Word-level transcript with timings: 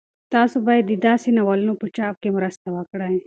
تاسو 0.33 0.57
باید 0.67 0.85
د 0.87 0.93
داسې 1.07 1.27
ناولونو 1.37 1.73
په 1.81 1.87
چاپ 1.97 2.15
کې 2.21 2.29
مرسته 2.37 2.67
وکړئ. 2.75 3.15